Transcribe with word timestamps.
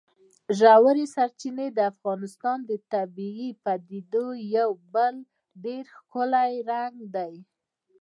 ژورې 0.59 1.05
سرچینې 1.15 1.67
د 1.73 1.79
افغانستان 1.91 2.57
د 2.69 2.71
طبیعي 2.93 3.49
پدیدو 3.63 4.25
یو 4.57 4.69
بل 4.93 5.15
ډېر 5.63 5.83
ښکلی 5.95 6.53
رنګ 6.71 6.95
دی. 7.15 7.33